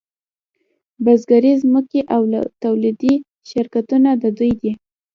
د 0.03 0.03
بزګرۍ 1.03 1.53
ځمکې 1.63 2.01
او 2.15 2.21
تولیدي 2.63 3.13
شرکتونه 3.49 4.09
د 4.23 4.23
دوی 4.37 4.53
دي 4.61 4.71